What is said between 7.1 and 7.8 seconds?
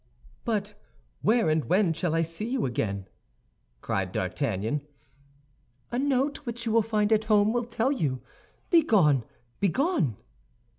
at home will